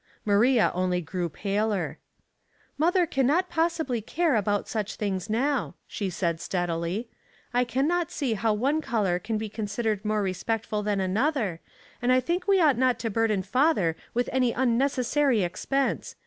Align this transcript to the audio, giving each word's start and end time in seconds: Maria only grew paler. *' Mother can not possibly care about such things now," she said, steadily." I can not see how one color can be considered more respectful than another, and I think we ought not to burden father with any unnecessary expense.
Maria 0.25 0.71
only 0.73 0.99
grew 0.99 1.29
paler. 1.29 1.99
*' 2.37 2.77
Mother 2.79 3.05
can 3.05 3.27
not 3.27 3.51
possibly 3.51 4.01
care 4.01 4.35
about 4.35 4.67
such 4.67 4.95
things 4.95 5.29
now," 5.29 5.75
she 5.85 6.09
said, 6.09 6.41
steadily." 6.41 7.07
I 7.53 7.63
can 7.65 7.87
not 7.87 8.09
see 8.09 8.33
how 8.33 8.51
one 8.51 8.81
color 8.81 9.19
can 9.19 9.37
be 9.37 9.47
considered 9.47 10.03
more 10.03 10.23
respectful 10.23 10.81
than 10.81 10.99
another, 10.99 11.59
and 12.01 12.11
I 12.11 12.19
think 12.19 12.47
we 12.47 12.59
ought 12.59 12.79
not 12.79 12.97
to 12.97 13.11
burden 13.11 13.43
father 13.43 13.95
with 14.15 14.27
any 14.33 14.51
unnecessary 14.53 15.43
expense. 15.43 16.15